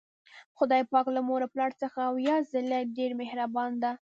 [0.57, 3.91] خدای پاک له مور او پلار څخه اویا ځلې ډیر مهربان ده